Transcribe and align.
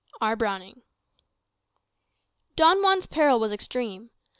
R. 0.19 0.35
Browning 0.35 0.81
Don 2.55 2.79
Juan's 2.81 3.05
peril 3.05 3.39
was 3.39 3.51
extreme. 3.51 4.09